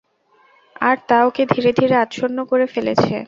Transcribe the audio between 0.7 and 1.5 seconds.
আর তা ওকে